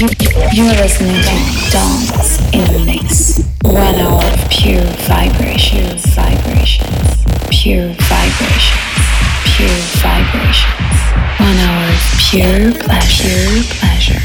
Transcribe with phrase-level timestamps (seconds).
[0.00, 3.44] You're listening to Dance in the Mix.
[3.62, 8.96] One hour pure vibrations, vibrations, pure vibrations,
[9.44, 9.68] pure
[10.00, 10.96] vibrations.
[11.36, 14.22] One hour of pure pleasure, pleasure.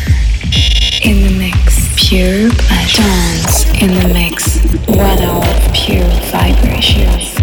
[1.04, 3.02] In the mix, pure pleasure.
[3.04, 4.64] Dance in the mix.
[4.88, 7.35] One hour pure vibrations.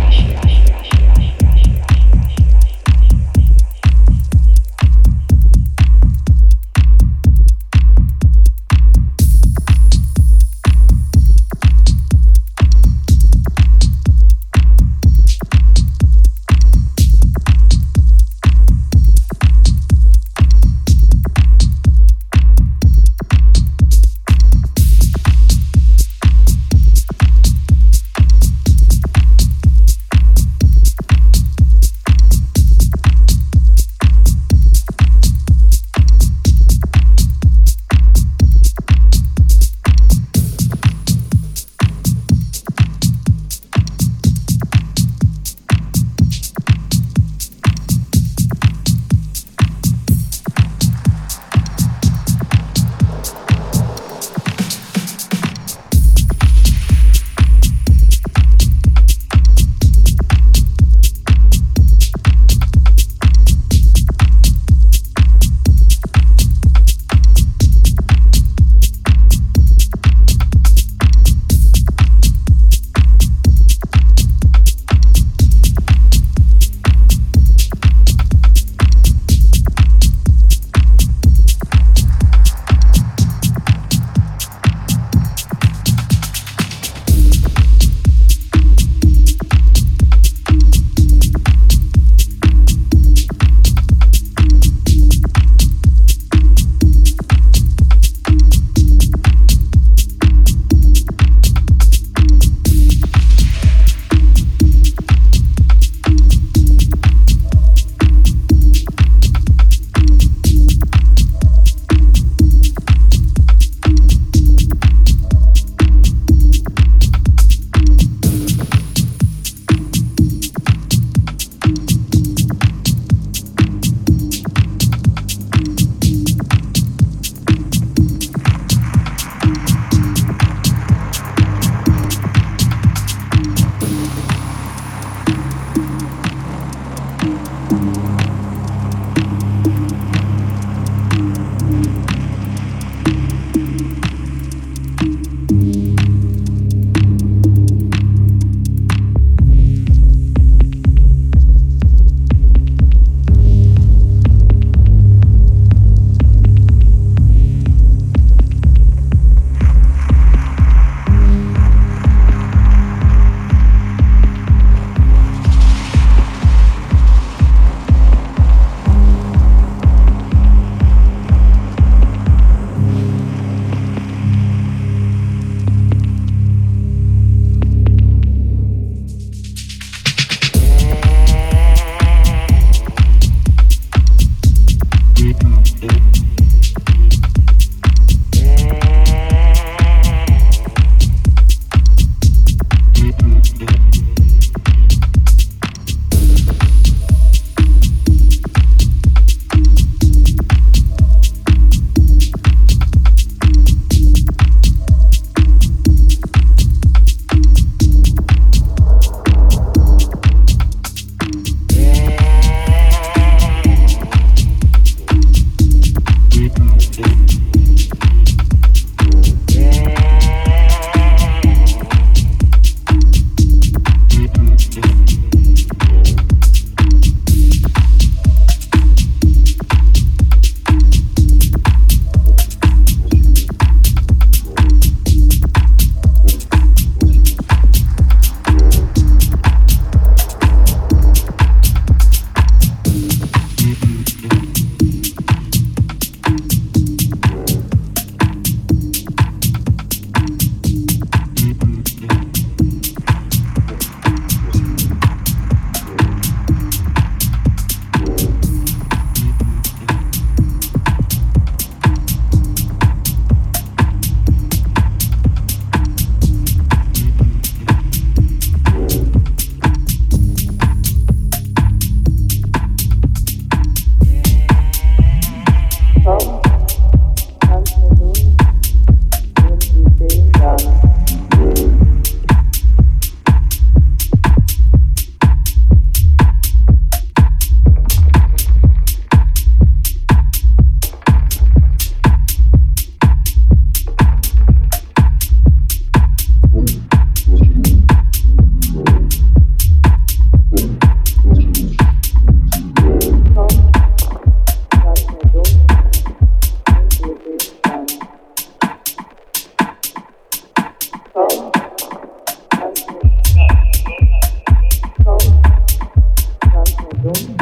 [317.05, 317.37] dũng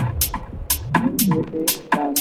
[0.94, 1.64] những như thế
[1.96, 2.14] làm